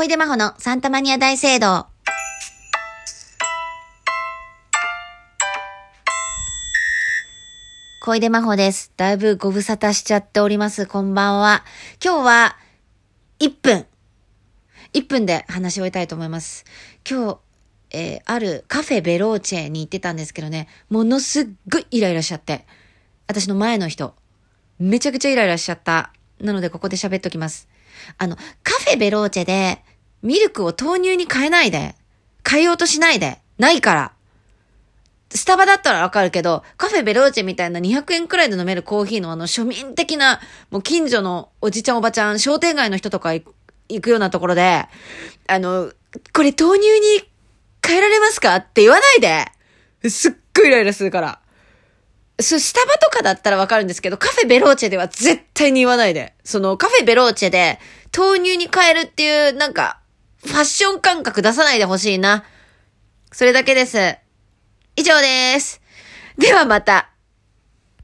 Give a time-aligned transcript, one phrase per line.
[0.00, 1.86] 小出真帆のサンタマニア大聖堂。
[8.00, 8.92] 小出真帆です。
[8.96, 10.86] だいぶご無沙汰しちゃっております。
[10.86, 11.64] こんばんは。
[12.00, 12.56] 今日は、
[13.40, 13.86] 1分。
[14.92, 16.64] 1分で話し終えたいと思います。
[17.04, 17.38] 今日、
[17.90, 22.66] えーあるカフェベローチェに行ってたんですけどね、ものすっごいイライラしちゃって。
[23.26, 24.14] 私の前の人、
[24.78, 26.12] めちゃくちゃイライラしちゃった。
[26.40, 27.66] なのでここで喋っときます。
[28.16, 29.82] あの、カフェベローチェで、
[30.22, 31.94] ミルクを豆乳に変えないで。
[32.48, 33.38] 変えようとしないで。
[33.58, 34.12] ないから。
[35.30, 43.44] スタバだったらわかるけど、カフェベローチェみたいな200円くらいで飲めるコーヒーのあの庶民的な、もう近所のおじちゃんおばちゃん、商店街の人とか行
[44.00, 44.86] くようなところで、
[45.46, 45.92] あの、
[46.32, 47.28] これ豆乳に
[47.86, 48.56] 変えられますか？
[48.56, 50.08] って言わないで。
[50.08, 51.40] すっごいイライラするから。
[52.40, 56.34] そスタバとかだったらわかるんですけど、カフェベローチェでは絶対に言わないで。
[56.44, 57.78] そのカフェベローチェで
[58.16, 60.00] 豆乳に変えるっていう、なんか、
[60.44, 62.44] ファッション感覚出さないでほしいな。
[63.32, 64.16] それだけです。
[64.96, 65.80] 以上です。
[66.38, 67.10] ではまた。